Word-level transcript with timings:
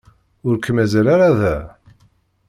Ur 0.47 0.55
k-mazal 0.57 1.07
ara 1.13 1.29
da. 1.39 1.57